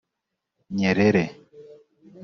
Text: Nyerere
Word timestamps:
Nyerere 0.79 1.23